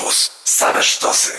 [0.00, 0.30] Campus.
[0.44, 1.32] Same sztosy.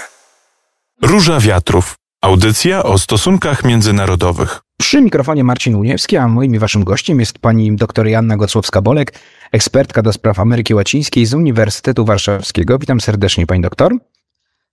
[1.01, 1.95] Róża Wiatrów.
[2.21, 4.59] Audycja o stosunkach międzynarodowych.
[4.77, 9.13] Przy mikrofonie Marcin Uniewski, a moim i waszym gościem jest pani dr Janna Gocłowska-Bolek,
[9.51, 12.79] ekspertka do spraw Ameryki Łacińskiej z Uniwersytetu Warszawskiego.
[12.79, 13.93] Witam serdecznie, pani doktor.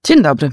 [0.06, 0.50] Dzień dobry.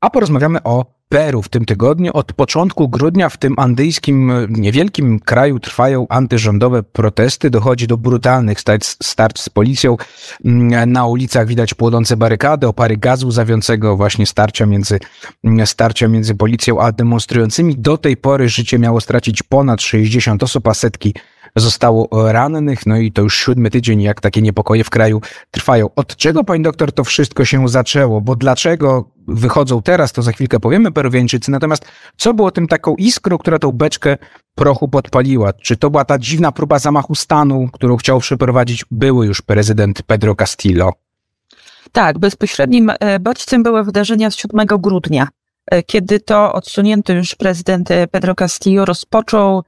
[0.00, 2.12] A porozmawiamy o Peru w tym tygodniu.
[2.12, 7.50] Od początku grudnia w tym andyjskim, niewielkim kraju trwają antyrządowe protesty.
[7.50, 8.58] Dochodzi do brutalnych
[9.02, 9.96] starć z policją.
[10.44, 14.98] Mm, na ulicach widać płonące barykady, opary gazu zawiącego, właśnie starcia między,
[15.44, 17.76] mm, starcia między policją a demonstrującymi.
[17.76, 21.14] Do tej pory życie miało stracić ponad 60 osób, a setki
[21.56, 22.86] zostało rannych.
[22.86, 25.88] No i to już siódmy tydzień, jak takie niepokoje w kraju trwają.
[25.96, 28.20] Od czego, pani doktor, to wszystko się zaczęło?
[28.20, 31.50] Bo dlaczego wychodzą teraz, to za chwilkę powiemy Peruwieńczycy.
[31.50, 31.84] Natomiast
[32.16, 34.16] co było tym taką iskrą, która tą beczkę
[34.54, 35.52] prochu podpaliła?
[35.52, 40.34] Czy to była ta dziwna próba zamachu stanu, którą chciał przeprowadzić były już prezydent Pedro
[40.34, 40.92] Castillo?
[41.92, 45.28] Tak, bezpośrednim e, bodźcem były wydarzenia z 7 grudnia,
[45.66, 49.62] e, kiedy to odsunięty już prezydent e, Pedro Castillo rozpoczął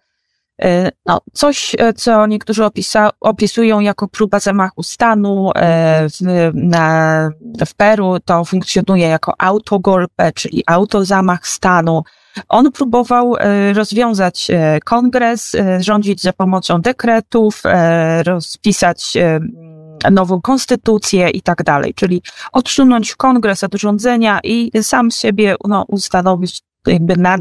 [1.06, 7.30] no, coś, e, co niektórzy opisa, opisują jako próba zamachu stanu e, w, na,
[7.66, 12.02] w Peru, to funkcjonuje jako autogolpe, czyli autozamach stanu.
[12.48, 13.34] On próbował
[13.74, 14.48] rozwiązać
[14.84, 17.62] kongres, rządzić za pomocą dekretów,
[18.24, 19.16] rozpisać
[20.10, 26.60] nową konstytucję i tak dalej, czyli odsunąć kongres od rządzenia i sam siebie no, ustanowić
[26.86, 27.40] jakby nad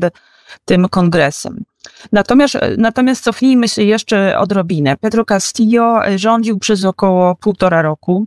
[0.66, 1.64] tym kongresem.
[2.12, 4.98] Natomiast, natomiast cofnijmy się jeszcze odrobinę.
[4.98, 8.26] Pedro Castillo rządził przez około półtora roku.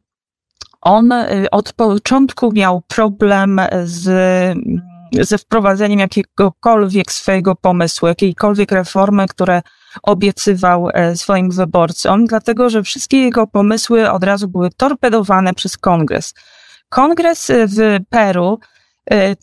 [0.81, 4.09] On y, od początku miał problem z,
[5.13, 9.63] ze wprowadzeniem jakiegokolwiek swojego pomysłu, jakiejkolwiek reformy, które
[10.03, 16.35] obiecywał e, swoim wyborcom, dlatego że wszystkie jego pomysły od razu były torpedowane przez kongres.
[16.89, 18.78] Kongres w Peru E,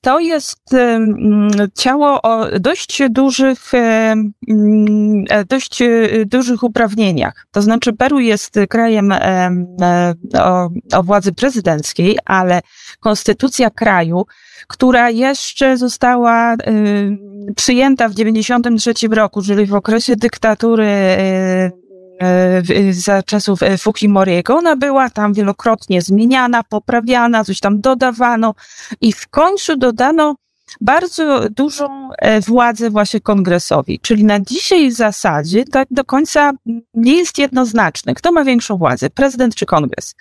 [0.02, 4.16] to jest mm, ciało o dość dużych, e,
[4.50, 5.80] mm, e, dość
[6.26, 7.48] dużych uprawnieniach.
[7.52, 9.12] To znaczy Peru jest krajem
[10.40, 12.62] o, o władzy prezydenckiej, ale
[13.00, 14.26] konstytucja kraju,
[14.68, 16.56] która jeszcze została
[17.56, 21.85] przyjęta w 93 roku, czyli w okresie dyktatury E,
[22.92, 24.56] za czasów e, Fukimoriego.
[24.56, 28.54] Ona była tam wielokrotnie zmieniana, poprawiana, coś tam dodawano
[29.02, 30.36] i w końcu dodano
[30.82, 34.00] bardzo dużą e, władzę właśnie kongresowi.
[34.00, 36.52] Czyli na dzisiaj w zasadzie tak do końca
[36.94, 40.16] nie jest jednoznaczne, kto ma większą władzę, prezydent czy kongres.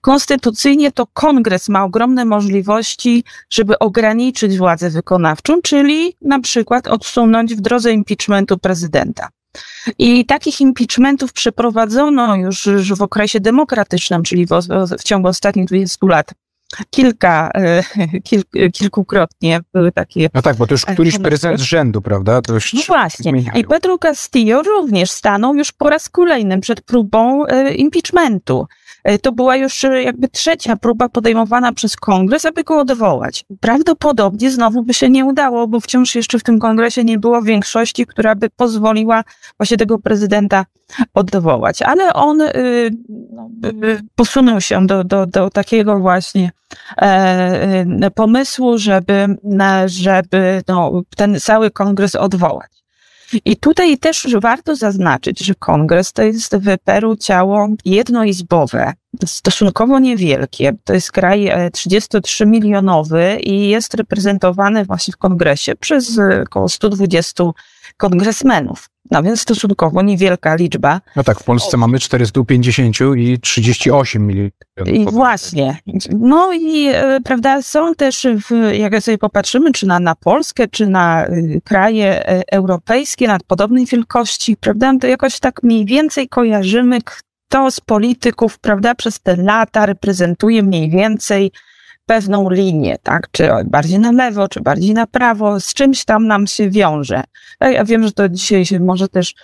[0.00, 7.60] Konstytucyjnie to kongres ma ogromne możliwości, żeby ograniczyć władzę wykonawczą, czyli na przykład odsunąć w
[7.60, 9.28] drodze impeachmentu prezydenta.
[9.98, 14.50] I takich impeachmentów przeprowadzono już, już w okresie demokratycznym, czyli w,
[14.98, 16.34] w ciągu ostatnich 20 lat
[16.90, 17.82] kilka, e,
[18.20, 18.42] kil,
[18.72, 20.28] kilkukrotnie były takie.
[20.34, 22.42] No tak, bo to już któryś prezydent z rzędu, prawda?
[22.42, 23.30] To już no właśnie.
[23.30, 23.58] Zmieniają.
[23.58, 28.66] I Pedro Castillo również stanął już po raz kolejny przed próbą e, impeachmentu.
[29.08, 33.44] E, to była już e, jakby trzecia próba podejmowana przez kongres, aby go odwołać.
[33.60, 38.06] Prawdopodobnie znowu by się nie udało, bo wciąż jeszcze w tym kongresie nie było większości,
[38.06, 39.24] która by pozwoliła
[39.58, 40.66] właśnie tego prezydenta
[41.14, 41.82] odwołać.
[41.82, 42.90] Ale on y,
[43.32, 43.50] no,
[44.14, 46.50] posunął się do, do, do takiego właśnie
[46.96, 49.26] e, pomysłu, żeby,
[49.86, 52.70] żeby no, ten cały kongres odwołać.
[53.44, 58.92] I tutaj też warto zaznaczyć, że kongres to jest w Peru ciało jednoizbowe,
[59.26, 60.72] stosunkowo niewielkie.
[60.84, 67.44] To jest kraj 33-milionowy e, i jest reprezentowany właśnie w kongresie przez e, około 120
[67.98, 68.88] kongresmenów.
[69.10, 71.00] No więc stosunkowo niewielka liczba.
[71.16, 71.80] No tak, w Polsce o.
[71.80, 74.52] mamy 450 i 38 milionów.
[74.86, 75.78] I właśnie.
[76.18, 80.86] No i e, prawda, są też, w, jak sobie popatrzymy, czy na, na Polskę, czy
[80.86, 86.98] na y, kraje e, europejskie, nad podobnej wielkości, prawda, to jakoś tak mniej więcej kojarzymy,
[87.04, 91.52] kto z polityków, prawda, przez te lata reprezentuje mniej więcej
[92.08, 93.30] pewną linię, tak?
[93.30, 97.22] Czy bardziej na lewo, czy bardziej na prawo, z czymś tam nam się wiąże.
[97.60, 99.34] Ja wiem, że to dzisiaj się może też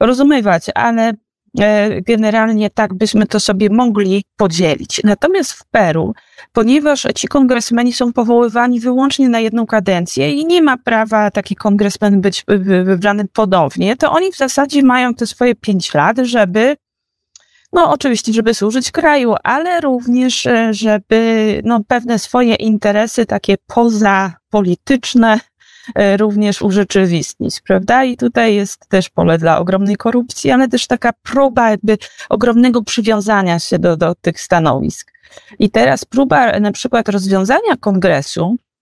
[0.00, 1.12] rozumiewać, ale
[1.60, 5.00] e, generalnie tak byśmy to sobie mogli podzielić.
[5.04, 6.14] Natomiast w Peru,
[6.52, 12.20] ponieważ ci kongresmeni są powoływani wyłącznie na jedną kadencję i nie ma prawa taki kongresmen
[12.20, 12.44] być
[12.84, 16.76] wybrany ponownie, to oni w zasadzie mają te swoje pięć lat, żeby
[17.74, 25.40] no oczywiście, żeby służyć kraju, ale również, e, żeby no, pewne swoje interesy takie pozapolityczne
[26.16, 28.04] również urzeczywistnić, prawda?
[28.04, 31.98] I tutaj jest też pole dla ogromnej korupcji, ale też taka próba jakby
[32.28, 35.12] ogromnego przywiązania się do, do tych stanowisk.
[35.58, 38.73] I teraz próba na przykład rozwiązania kongresu E,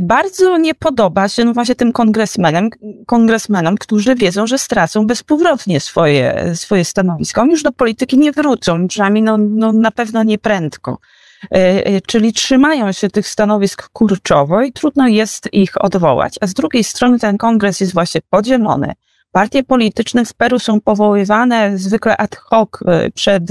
[0.00, 2.68] bardzo nie podoba się no właśnie tym kongresmenom,
[3.06, 7.40] kongresmenom, którzy wiedzą, że stracą bezpowrotnie swoje, swoje stanowisko.
[7.40, 10.98] Oni już do polityki nie wrócą, przynajmniej no, no na pewno nie prędko.
[11.44, 16.34] E, e, czyli trzymają się tych stanowisk kurczowo i trudno jest ich odwołać.
[16.40, 18.92] A z drugiej strony ten kongres jest właśnie podzielony.
[19.32, 22.68] Partie polityczne w Peru są powoływane zwykle ad hoc
[23.14, 23.42] przed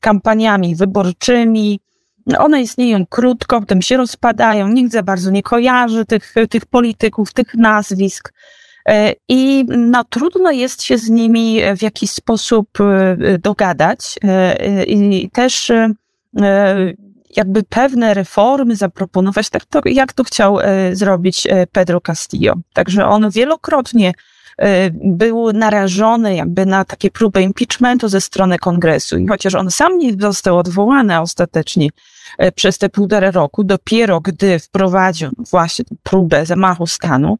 [0.00, 1.80] kampaniami wyborczymi,
[2.38, 7.54] one istnieją krótko, potem się rozpadają, nikt za bardzo nie kojarzy tych, tych polityków, tych
[7.54, 8.32] nazwisk.
[8.86, 14.18] E, I no, trudno jest się z nimi w jakiś sposób e, dogadać.
[14.24, 15.72] E, I też
[17.36, 20.58] jakby pewne reformy zaproponować, tak to, jak to chciał
[20.92, 22.54] zrobić Pedro Castillo.
[22.72, 24.12] Także on wielokrotnie
[24.94, 29.18] był narażony jakby na takie próby impeachmentu ze strony kongresu.
[29.18, 31.88] I chociaż on sam nie został odwołany ostatecznie
[32.54, 37.38] przez te półtora roku, dopiero gdy wprowadził właśnie próbę zamachu stanu,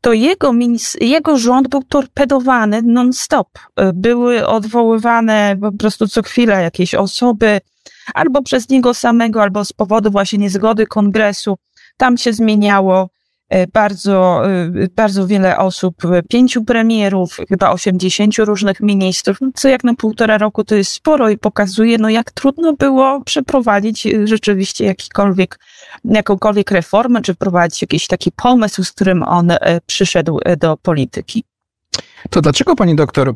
[0.00, 0.52] to jego,
[1.00, 3.48] jego rząd był torpedowany non-stop.
[3.76, 7.60] E, były odwoływane po prostu co chwila jakieś osoby,
[8.14, 11.58] albo przez niego samego, albo z powodu właśnie niezgody kongresu.
[11.96, 13.15] Tam się zmieniało E,
[13.72, 19.94] bardzo, e, bardzo wiele osób, e, pięciu premierów, chyba osiemdziesięciu różnych ministrów, co jak na
[19.94, 25.58] półtora roku to jest sporo i pokazuje, no jak trudno było przeprowadzić rzeczywiście jakikolwiek,
[26.04, 29.52] jakąkolwiek reformę, czy wprowadzić jakiś taki pomysł, z którym on
[29.86, 31.44] przyszedł do polityki.
[32.30, 33.34] To dlaczego pani doktor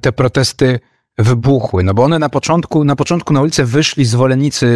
[0.00, 0.80] te protesty
[1.22, 4.66] wybuchły, no bo one na początku, na początku na ulicę wyszli zwolennicy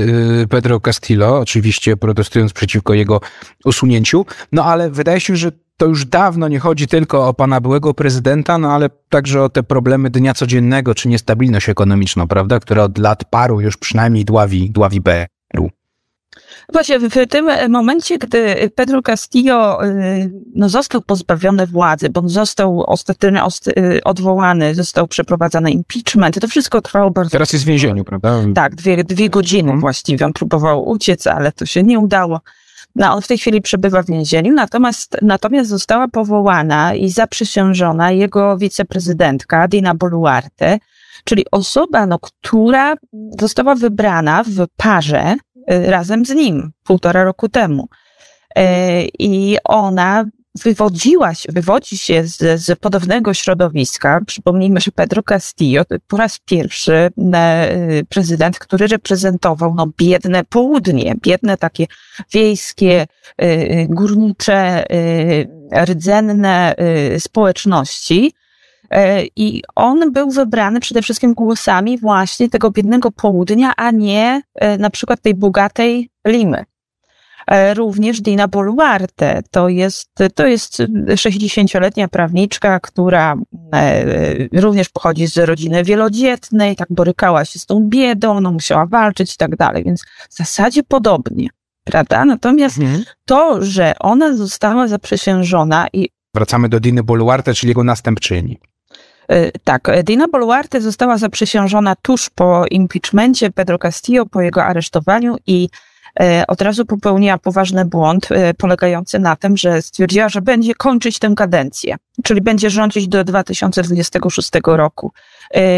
[0.43, 3.21] y, Pedro Castillo, oczywiście protestując przeciwko jego
[3.65, 7.95] usunięciu, no ale wydaje się, że to już dawno nie chodzi tylko o pana byłego
[7.95, 12.99] prezydenta, no ale także o te problemy dnia codziennego, czy niestabilność ekonomiczną, prawda, która od
[12.99, 15.71] lat paru już przynajmniej dławi, dławi Peru.
[16.73, 23.43] Właśnie w tym momencie, gdy Pedro Castillo y, no, został pozbawiony władzy, bo został ostatecznie
[23.69, 27.31] y, odwołany, został przeprowadzony impeachment, to wszystko trwało bardzo...
[27.31, 28.41] Teraz jest w więzieniu, prawda?
[28.55, 29.81] Tak, dwie, dwie godziny mhm.
[29.81, 30.27] właściwie.
[30.27, 32.41] On próbował uciec, ale to się nie udało.
[32.97, 38.59] No, on w tej chwili przebywa w więzieniu, natomiast, natomiast została powołana i zaprzysiężona jego
[38.59, 40.79] wiceprezydentka Dina Boluarte,
[41.25, 42.95] czyli osoba, no, która
[43.41, 45.37] została wybrana w parze
[45.69, 47.89] razem z nim półtora roku temu.
[48.59, 48.63] Y,
[49.19, 50.25] I ona
[50.65, 54.21] wywodziła się, wywodzi się z, z podobnego środowiska.
[54.27, 61.57] Przypomnijmy, że Pedro Castillo po rdzy pierwszy y, prezydent, który reprezentował no, biedne południe, biedne
[61.57, 61.87] takie
[62.33, 63.07] wiejskie,
[63.89, 64.85] górnicze,
[65.85, 66.75] rdzenne
[67.19, 68.33] społeczności.
[68.95, 74.79] E, I on był wybrany przede wszystkim głosami właśnie tego biednego południa, a nie e,
[74.79, 76.65] na przykład tej bogatej Limy.
[77.47, 83.37] E, również Dina Boluarte, to jest, to jest 60-letnia prawniczka, która
[84.53, 89.37] również pochodzi z rodziny wielodzietnej, tak borykała się z tą biedą, no musiała walczyć i
[89.37, 91.49] tak dalej, więc w zasadzie podobnie,
[91.85, 92.25] prawda?
[92.25, 93.05] Natomiast mhm.
[93.25, 98.59] to, że ona została zaprzysiężona i Wracamy do Diny Boluarte, czyli jego następczyni.
[99.29, 105.69] E, tak, Dina Boluarte została zaprzysiężona tuż po impeachmencie Pedro Castillo, po jego aresztowaniu i
[106.21, 111.19] e, od razu popełniła poważny błąd e, polegający na tym, że stwierdziła, że będzie kończyć
[111.19, 115.13] tę kadencję, czyli będzie rządzić do 2026 roku.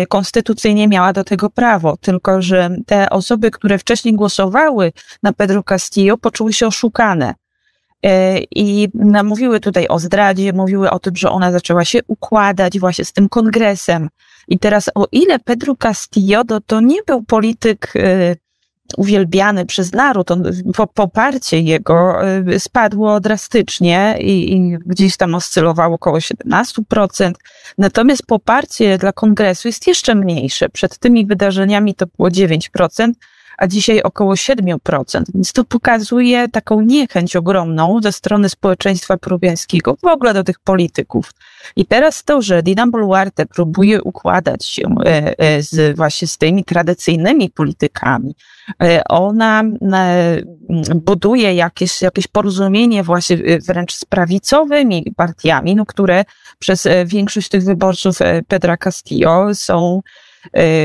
[0.08, 4.92] Konstytucyjnie miała do tego prawo, tylko że te osoby, które wcześniej głosowały
[5.22, 7.45] na Pedro Castillo, poczuły się oszukane E,
[8.50, 8.88] I
[9.24, 13.28] mówiły tutaj o zdradzie, mówiły o tym, że ona zaczęła się układać właśnie z tym
[13.28, 14.08] kongresem.
[14.48, 18.36] I teraz, o ile Pedro Castillo to, to nie był polityk e,
[18.96, 20.44] uwielbiany przez naród, on,
[20.94, 27.32] poparcie jego e, spadło drastycznie i, i gdzieś tam oscylowało około 17%.
[27.78, 30.68] Natomiast poparcie dla kongresu jest jeszcze mniejsze.
[30.68, 33.12] Przed tymi wydarzeniami to było 9%
[33.58, 35.22] a dzisiaj około 7%.
[35.34, 41.32] Więc to pokazuje taką niechęć ogromną ze strony społeczeństwa peruwiańskiego, w ogóle do tych polityków.
[41.76, 46.64] I teraz to, że Dina Boluarte próbuje układać się e, e, z, właśnie z tymi
[46.64, 48.34] tradycyjnymi politykami,
[48.82, 49.62] e, ona
[50.94, 56.24] buduje jakieś, jakieś porozumienie właśnie wręcz z prawicowymi partiami, no, które
[56.58, 60.02] przez większość tych wyborców Pedra Castillo są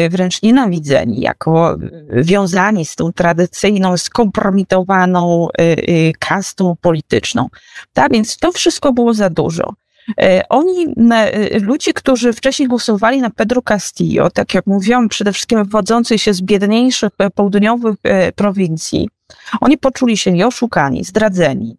[0.10, 1.78] wręcz nienawidzeni, jako
[2.10, 5.48] wiązani z tą tradycyjną, skompromitowaną
[6.20, 7.48] kastą polityczną.
[7.94, 9.74] Tak, więc to wszystko było za dużo.
[10.18, 15.64] E, oni, e, ludzie, którzy wcześniej głosowali na Pedro Castillo, tak jak mówiłam, przede wszystkim
[15.64, 17.96] wywodzący się z biedniejszych e, południowych
[18.36, 19.10] prowincji,
[19.62, 21.78] oni poczuli się oszukani, zdradzeni.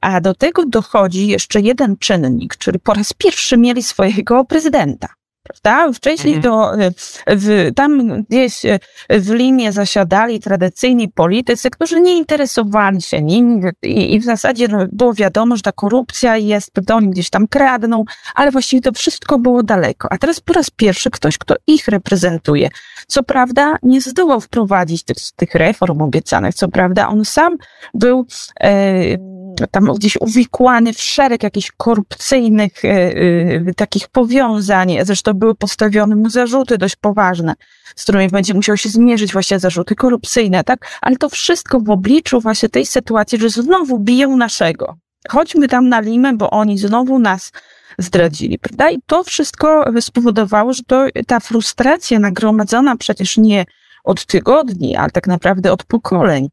[0.00, 5.08] A do tego dochodzi jeszcze jeden czynnik, czyli po raz pierwszy mieli swojego prezydenta
[5.48, 5.92] prawda?
[5.92, 6.54] Wcześniej mhm.
[6.54, 6.90] to e,
[7.36, 8.78] w, tam gdzieś e,
[9.08, 14.78] w Limie zasiadali tradycyjni politycy, którzy nie interesowali się nim i, i w zasadzie no,
[14.92, 19.38] było wiadomo, że ta korupcja jest, prawda, oni gdzieś tam kradną, ale właściwie to wszystko
[19.38, 20.08] było daleko.
[20.10, 22.68] A teraz po raz pierwszy ktoś, kto ich reprezentuje,
[23.06, 27.56] co prawda nie zdołał wprowadzić tych, tych reform obiecanych, co prawda on sam
[27.94, 28.26] był
[28.60, 34.96] e, tam gdzieś uwikłany w szereg jakichś korupcyjnych e, e, takich powiązań.
[35.02, 37.54] Zresztą były postawione mu zarzuty dość poważne,
[37.96, 40.86] z którymi będzie musiał się zmierzyć właśnie zarzuty korupcyjne, tak?
[41.00, 44.96] Ale to wszystko w obliczu właśnie tej sytuacji, że znowu biją naszego.
[45.28, 47.52] Chodźmy tam na Limę, bo oni znowu nas
[47.98, 48.90] zdradzili, prawda?
[48.90, 53.64] I to wszystko spowodowało, że to, ta frustracja nagromadzona przecież nie
[54.04, 56.48] od tygodni, ale tak naprawdę od pokoleń,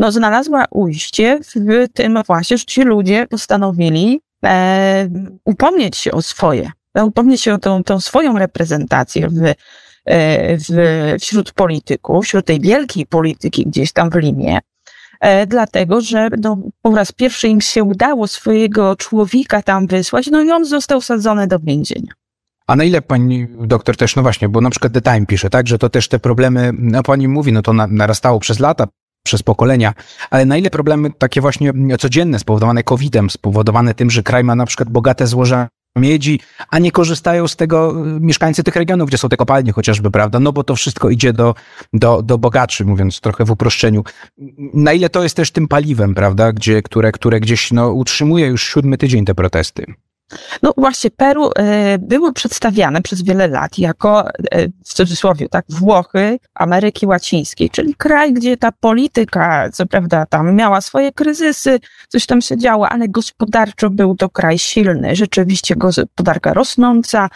[0.00, 5.08] no, znalazła ujście w tym właśnie, że ci ludzie postanowili e,
[5.44, 9.54] upomnieć się o swoje, e, upomnieć się o tą, tą swoją reprezentację w, e,
[10.56, 10.70] w,
[11.20, 14.58] wśród polityków, wśród tej wielkiej polityki gdzieś tam w Limie,
[15.20, 20.42] e, dlatego że no, po raz pierwszy im się udało swojego człowieka tam wysłać, no
[20.42, 22.12] i on został sadzony do więzienia.
[22.66, 25.68] A na ile pani doktor też, no właśnie, bo na przykład The Time pisze, tak,
[25.68, 28.86] że to też te problemy, no pani mówi, no to na, narastało przez lata,
[29.22, 29.94] przez pokolenia,
[30.30, 34.66] ale na ile problemy takie właśnie codzienne, spowodowane COVID-em, spowodowane tym, że kraj ma na
[34.66, 39.28] przykład bogate złoża miedzi, a nie korzystają z tego y, mieszkańcy tych regionów, gdzie są
[39.28, 40.40] te kopalnie chociażby, prawda?
[40.40, 41.54] No bo to wszystko idzie do,
[41.92, 44.04] do, do bogaczy, mówiąc trochę w uproszczeniu.
[44.74, 46.52] Na ile to jest też tym paliwem, prawda?
[46.52, 49.86] Gdzie, które, które gdzieś no, utrzymuje już siódmy tydzień te protesty.
[50.62, 56.38] No właśnie, Peru e, było przedstawiane przez wiele lat jako, e, w cudzysłowie, tak, Włochy
[56.54, 62.42] Ameryki Łacińskiej, czyli kraj, gdzie ta polityka, co prawda, tam miała swoje kryzysy, coś tam
[62.42, 67.28] się działo, ale gospodarczo był to kraj silny, rzeczywiście gospodarka rosnąca,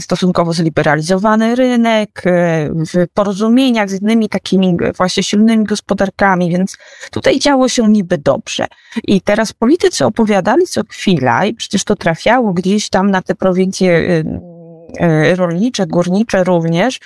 [0.00, 2.30] stosunkowo zliberalizowany rynek, y,
[2.74, 6.78] w porozumieniach z innymi takimi właśnie silnymi gospodarkami, więc
[7.10, 8.66] tutaj działo się niby dobrze.
[9.04, 13.90] I teraz politycy opowiadali co chwila i przecież to trafiało gdzieś tam na te prowincje
[13.90, 17.00] y, rolnicze, górnicze również,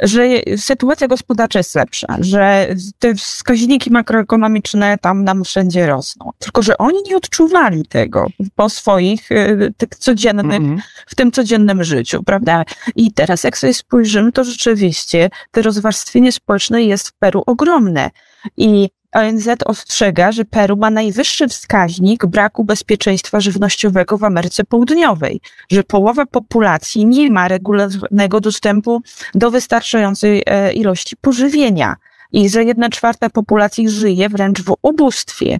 [0.00, 6.30] że sytuacja gospodarcza jest lepsza, że te wskaźniki makroekonomiczne tam nam wszędzie rosną.
[6.38, 10.82] Tylko, że oni nie odczuwali tego po swoich y, tych codziennych, mm -hmm.
[11.06, 12.64] w tym codziennym życiu, prawda?
[12.96, 18.10] I teraz jak sobie spojrzymy, to rzeczywiście te rozwarstwienie społeczne jest w Peru ogromne.
[18.56, 25.84] I ONZ ostrzega, że Peru ma najwyższy wskaźnik braku bezpieczeństwa żywnościowego w Ameryce Południowej, że
[25.84, 29.02] połowa populacji nie ma regularnego dostępu
[29.34, 31.96] do wystarczającej e, ilości pożywienia
[32.32, 35.58] i że jedna czwarta populacji żyje wręcz w ubóstwie.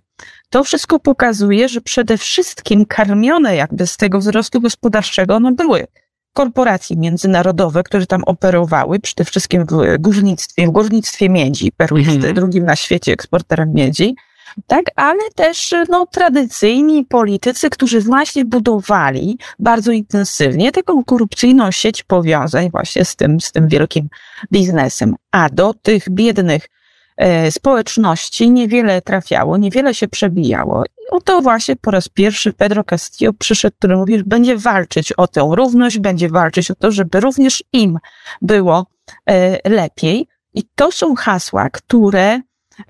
[0.51, 5.87] To wszystko pokazuje, że przede wszystkim karmione jakby z tego wzrostu gospodarczego no były
[6.37, 11.73] korporacje międzynarodowe, które tam operowały, przede wszystkim w górnictwie, w górnictwie miedzi.
[11.73, 12.35] Peru jest mhm.
[12.35, 14.17] drugim na świecie eksporterem miedzi.
[14.67, 22.71] Tak, ale też no, tradycyjni politycy, którzy właśnie budowali bardzo intensywnie taką korupcyjną sieć powiązań
[22.71, 24.09] właśnie z tym, z tym wielkim
[24.53, 25.15] biznesem.
[25.31, 26.69] A do tych biednych
[27.17, 30.85] E, społeczności niewiele trafiało, niewiele się przebijało.
[31.17, 35.29] I oto właśnie po raz pierwszy Pedro Castillo przyszedł, który mówi, że będzie walczyć o
[35.29, 37.99] tę równość, będzie walczyć o to, żeby również im
[38.43, 38.87] było
[39.27, 40.27] e, lepiej.
[40.55, 42.41] I to są hasła, które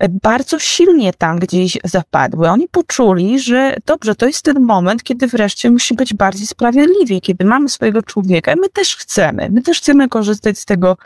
[0.09, 2.49] bardzo silnie tam gdzieś zapadły.
[2.49, 7.45] Oni poczuli, że dobrze, to jest ten moment, kiedy wreszcie musi być bardziej sprawiedliwie, kiedy
[7.45, 10.97] mamy swojego człowieka my też chcemy, my też chcemy korzystać z tego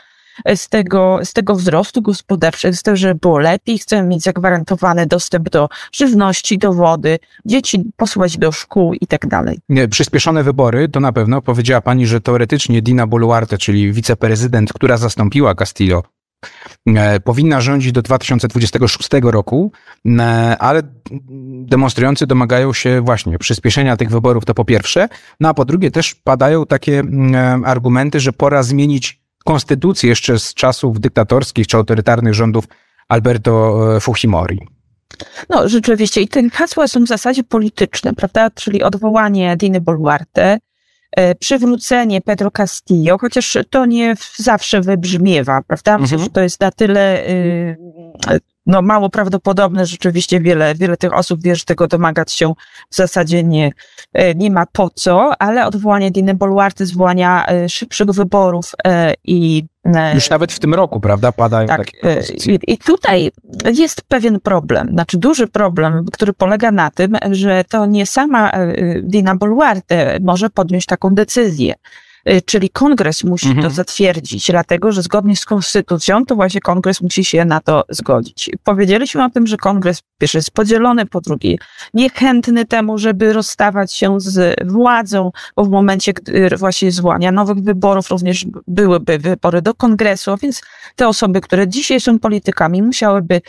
[0.56, 5.50] z tego, z tego wzrostu gospodarczego, z tego, żeby było lepiej, chcemy mieć zagwarantowany dostęp
[5.50, 9.58] do żywności, do wody, dzieci posłać do szkół i tak dalej.
[9.90, 15.54] Przyspieszone wybory, to na pewno powiedziała pani, że teoretycznie Dina Boluarte, czyli wiceprezydent, która zastąpiła
[15.54, 16.02] Castillo,
[16.86, 19.72] e, powinna rządzić do 2026 roku,
[20.06, 20.82] e, ale
[21.64, 25.08] demonstrujący domagają się właśnie przyspieszenia tych wyborów, to po pierwsze,
[25.40, 27.02] no a po drugie też padają takie
[27.34, 32.64] e, argumenty, że pora zmienić konstytucji jeszcze z czasów dyktatorskich czy autorytarnych rządów
[33.08, 34.60] Alberto e, Fujimori.
[35.48, 36.20] No, rzeczywiście.
[36.20, 38.50] I te hasła są w zasadzie polityczne, prawda?
[38.50, 40.58] Czyli odwołanie Diny Boluarte,
[41.38, 45.98] przywrócenie Pedro Castillo, chociaż to nie zawsze wybrzmiewa, prawda?
[45.98, 46.24] Myślę, mhm.
[46.24, 47.76] że to jest na tyle y,
[48.66, 49.86] no, mało prawdopodobne.
[49.86, 52.52] Rzeczywiście wiele, wiele tych osób wie, że tego domagać się
[52.90, 53.70] w zasadzie nie,
[54.12, 59.64] e, nie ma po co, ale odwołanie Diny Boluarty, zwołania e, szybszych wyborów e, i
[60.14, 63.30] już nawet w tym roku, prawda, padają tak, takie i, I tutaj
[63.74, 68.52] jest pewien problem, znaczy duży problem, który polega na tym, że to nie sama
[69.02, 71.74] Dina Boluarte może podjąć taką decyzję.
[72.28, 73.66] Y, czyli kongres musi mhm.
[73.66, 78.50] to zatwierdzić, dlatego że zgodnie z konstytucją to właśnie kongres musi się na to zgodzić.
[78.64, 81.56] Powiedzieliśmy o tym, że kongres po pierwsze jest podzielony, po drugie
[81.94, 88.10] niechętny temu, żeby rozstawać się z władzą, bo w momencie gdy właśnie zwołania nowych wyborów
[88.10, 90.62] również byłyby wybory do kongresu, a więc
[90.96, 93.40] te osoby, które dzisiaj są politykami, musiałyby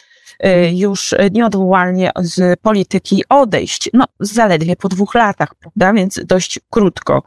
[0.45, 3.89] y, już nieodwołalnie z polityki odejść.
[3.93, 5.93] No, zaledwie po dwóch latach, prawda?
[5.93, 7.23] Więc dość krótko.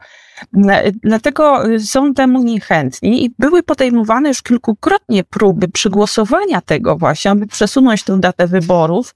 [1.03, 8.03] Dlatego są temu niechętni i były podejmowane już kilkukrotnie próby przygłosowania tego właśnie, aby przesunąć
[8.03, 9.15] tę datę wyborów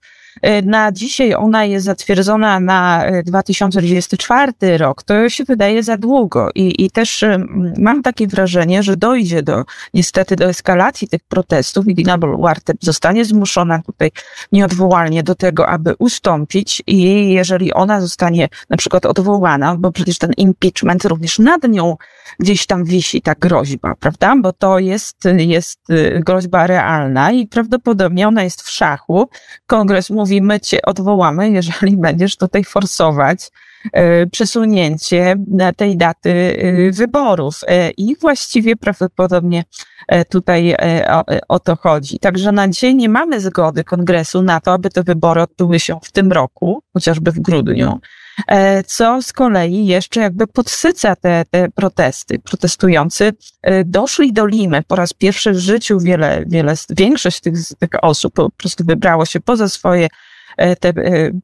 [0.64, 5.04] na dzisiaj ona jest zatwierdzona na 2024 e, rok.
[5.04, 7.46] To się wydaje za długo i, i też e,
[7.78, 13.26] mam takie wrażenie, że dojdzie do niestety do eskalacji tych protestów i Dina Boluarte zostanie
[13.26, 14.12] zmuszona tutaj
[14.52, 20.32] nieodwołalnie do tego, aby ustąpić i jeżeli ona zostanie na przykład odwołana, bo przecież ten
[20.38, 21.98] impeachment również nad nią
[22.40, 24.36] gdzieś tam wisi ta groźba, prawda?
[24.42, 25.80] Bo to jest, jest
[26.20, 29.30] groźba realna i prawdopodobnie ona jest w szachu.
[29.68, 33.50] Kongres mówi, my cię odwołamy, jeżeli będziesz tutaj forsować
[33.94, 35.36] e, przesunięcie
[35.78, 37.60] tej daty e, wyborów.
[37.68, 39.64] E, I właściwie prawdopodobnie
[40.30, 40.76] tutaj
[41.10, 42.20] o, o, to chodzi.
[42.20, 46.12] Także na dzisiaj nie mamy zgody kongresu na to, aby te wybory odbyły się w
[46.12, 48.00] tym roku, chociażby w grudniu.
[48.48, 52.40] E, co z kolei jeszcze jakby podsyca te, te protesty.
[52.40, 57.90] Protestujący e, doszli do Limy po raz pierwszy w życiu, wiele, wiele, większość tych, tych
[58.02, 60.08] osób po prostu wybrało się poza swoje
[60.58, 60.94] e, te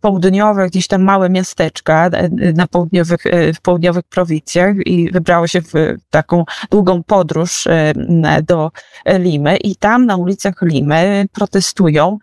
[0.02, 2.10] południowe, gdzieś tam małe miasteczka
[2.54, 3.24] na południowych,
[3.56, 5.74] w południowych prowincjach i wybrało się w
[6.10, 7.68] taką długą podróż
[8.44, 8.72] do
[9.06, 12.18] Limy i tam na ulicach Limy protestują,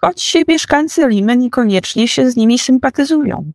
[0.00, 3.52] choć mieszkańcy Limy niekoniecznie się z nimi sympatyzują.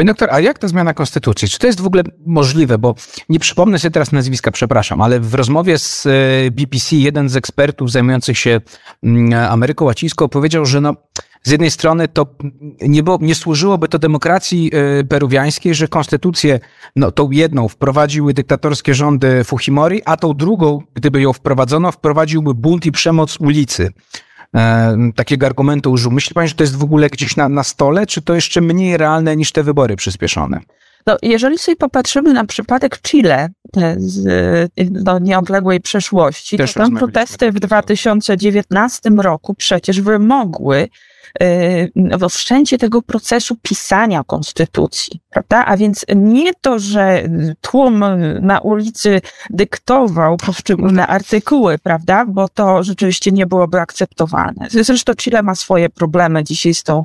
[0.00, 1.48] Panie doktor, a jak ta zmiana konstytucji?
[1.48, 2.78] Czy to jest w ogóle możliwe?
[2.78, 2.94] Bo
[3.28, 6.10] nie przypomnę sobie teraz nazwiska, przepraszam, ale w rozmowie z e,
[6.50, 8.60] BBC jeden z ekspertów zajmujących się
[9.02, 10.94] mm, Ameryką Łacińską powiedział, że no,
[11.42, 12.26] z jednej strony to
[12.80, 16.60] nie, było, nie służyłoby to demokracji e, peruwiańskiej, że konstytucję,
[16.96, 22.86] no tą jedną wprowadziły dyktatorskie rządy Fujimori, a tą drugą, gdyby ją wprowadzono, wprowadziłby bunt
[22.86, 23.92] i przemoc ulicy
[25.14, 26.10] takiego argumentu użył.
[26.10, 28.96] Myśli pani, że to jest w ogóle gdzieś na, na stole, czy to jeszcze mniej
[28.96, 30.60] realne niż te wybory przyspieszone?
[31.06, 33.48] No, jeżeli sobie popatrzymy na przypadek Chile
[33.96, 34.26] z
[34.90, 40.88] no, nieodległej przeszłości, Też to tam protesty w 2019 roku przecież wymogły
[41.94, 45.64] w wszczęcie tego procesu pisania konstytucji, prawda?
[45.66, 47.22] A więc nie to, że
[47.60, 48.04] tłum
[48.40, 52.26] na ulicy dyktował poszczególne artykuły, prawda?
[52.26, 54.68] Bo to rzeczywiście nie byłoby akceptowalne.
[54.70, 57.04] Zresztą Chile ma swoje problemy dzisiaj z tą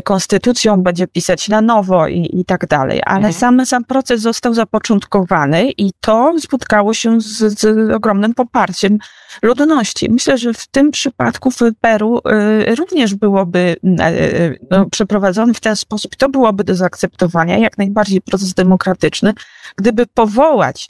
[0.00, 3.00] konstytucją, będzie pisać na nowo i, i tak dalej.
[3.06, 3.34] Ale mhm.
[3.34, 8.98] sam, sam proces został zapoczątkowany i to spotkało się z, z ogromnym poparciem
[9.42, 10.10] ludności.
[10.10, 12.20] Myślę, że w tym przypadku w Peru
[12.68, 16.16] y, również byłoby y, y, no, przeprowadzony w ten sposób.
[16.16, 19.34] To byłoby do zaakceptowania, jak najbardziej proces demokratyczny,
[19.76, 20.88] gdyby powołać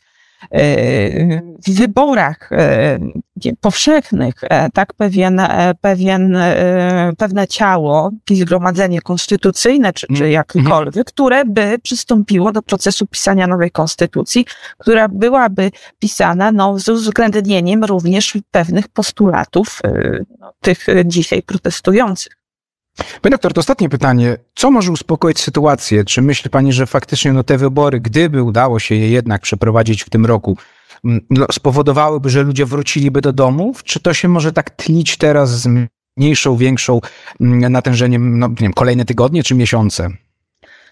[1.66, 2.98] w wyborach e,
[3.60, 6.36] powszechnych, e, tak pewien, e, pewien,
[7.18, 10.32] pewne ciało, zgromadzenie konstytucyjne, czy, czy mhm.
[10.32, 14.46] jakkolwiek, które by przystąpiło do procesu pisania nowej konstytucji,
[14.78, 19.80] która byłaby pisana no, z uwzględnieniem również pewnych postulatów
[20.40, 22.41] no, tych dzisiaj protestujących.
[22.96, 24.36] Panie doktor, to ostatnie pytanie.
[24.54, 26.04] Co może uspokoić sytuację?
[26.04, 30.10] Czy myśli Pani, że faktycznie no, te wybory, gdyby udało się je jednak przeprowadzić w
[30.10, 30.56] tym roku,
[31.04, 33.84] mm, no, spowodowałyby, że ludzie wróciliby do domów?
[33.84, 35.68] Czy to się może tak tlić teraz z
[36.16, 37.00] mniejszą, większą
[37.40, 40.10] mm, natężeniem, no, nie wiem, kolejne tygodnie czy miesiące?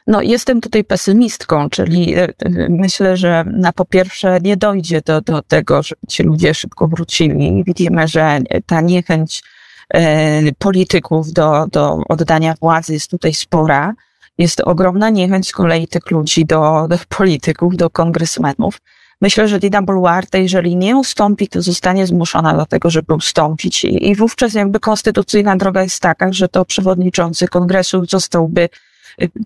[0.07, 2.33] No, jestem tutaj pesymistką, czyli e, e,
[2.69, 7.65] myślę, że na po pierwsze nie dojdzie do, do tego, żeby ci ludzie szybko wrócili.
[7.67, 9.43] Widzimy, że ta niechęć
[10.59, 13.95] polityków do, do oddania władzy jest tutaj spora.
[14.39, 18.81] Jest ogromna niechęć z kolei tych ludzi do, do polityków, do kongresmenów.
[19.21, 23.85] Myślę, że Dina Boluarte, jeżeli nie ustąpi, to zostanie zmuszona do tego, żeby ustąpić.
[23.85, 28.69] I, i wówczas jakby konstytucyjna droga jest taka, że to przewodniczący kongresu zostałby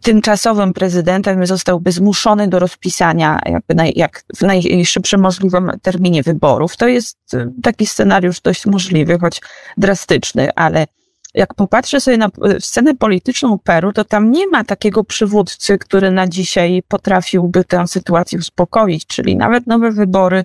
[0.03, 6.77] tymczasowym prezydentem zostałby zmuszony do rozpisania jakby naj, jak w najszybszym możliwym terminie wyborów.
[6.77, 7.19] To jest
[7.63, 9.41] taki scenariusz dość możliwy, choć
[9.77, 10.87] drastyczny, ale
[11.35, 12.29] jak popatrzę sobie na
[12.61, 18.39] scenę polityczną Peru, to tam nie ma takiego przywódcy, który na dzisiaj potrafiłby tę sytuację
[18.39, 20.45] uspokoić, czyli nawet nowe wybory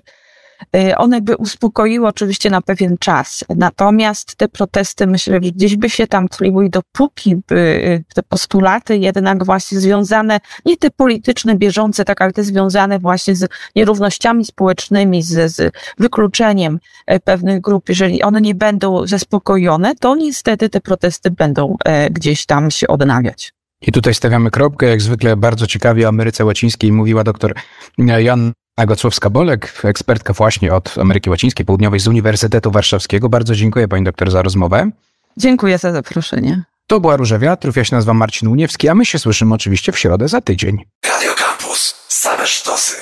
[0.96, 3.44] one by uspokoiły oczywiście na pewien czas.
[3.56, 8.22] Natomiast te protesty myślę, że gdzieś by się tam tliły i dopóki by y, te
[8.22, 14.44] postulaty jednak właśnie związane, nie te polityczne, bieżące, tak, ale te związane właśnie z nierównościami
[14.44, 20.80] społecznymi, z, z wykluczeniem e, pewnych grup, jeżeli one nie będą zaspokojone, to niestety te
[20.80, 23.52] protesty będą e, gdzieś tam się odnawiać.
[23.82, 24.86] I tutaj stawiamy kropkę.
[24.86, 27.54] Jak zwykle bardzo ciekawie o Ameryce Łacińskiej mówiła doktor
[27.98, 33.28] Jan Gocłowska-Bolek, ekspertka właśnie od Ameryki Łacińskiej, Południowej z Uniwersytetu Warszawskiego.
[33.28, 34.90] Bardzo dziękuję pani doktor za rozmowę.
[35.36, 36.64] Dziękuję za zaproszenie.
[36.86, 39.98] To była Róża Wiatrów, ja się nazywam Marcin Uniewski, a my się słyszymy oczywiście w
[39.98, 40.84] środę za tydzień.
[41.06, 42.96] Radio Campus, same sztosy.